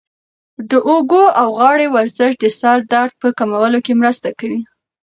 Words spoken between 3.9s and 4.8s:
مرسته کوي.